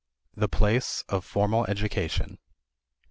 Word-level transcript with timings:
The 0.35 0.47
Place 0.49 1.03
of 1.09 1.23
Formal 1.23 1.67
Education. 1.67 2.39